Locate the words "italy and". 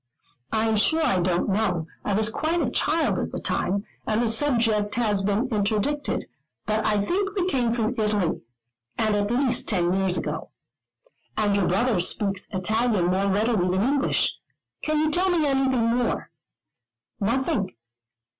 7.99-9.15